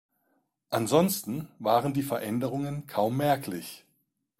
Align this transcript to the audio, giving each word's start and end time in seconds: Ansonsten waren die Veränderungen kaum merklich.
Ansonsten 0.71 1.47
waren 1.59 1.93
die 1.93 2.01
Veränderungen 2.01 2.87
kaum 2.87 3.17
merklich. 3.17 3.85